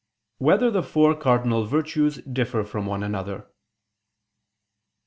[0.39, 3.45] 4] Whether the Four Cardinal Virtues Differ from One Another?